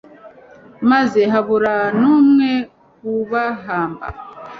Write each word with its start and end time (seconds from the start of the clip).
maze 0.89 1.19
habura 1.31 1.75
n'umwe 1.99 2.49
ubahamba 3.13 4.07